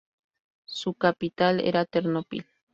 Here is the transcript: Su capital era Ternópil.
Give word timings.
Su 0.65 0.95
capital 0.95 1.59
era 1.59 1.85
Ternópil. 1.85 2.43